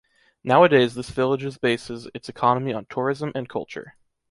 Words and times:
Nowadays 0.43 0.95
this 0.95 1.11
villages 1.11 1.59
bases 1.59 2.09
its 2.15 2.27
economy 2.27 2.73
on 2.73 2.85
tourism 2.87 3.31
and 3.35 3.47
culture. 3.47 3.97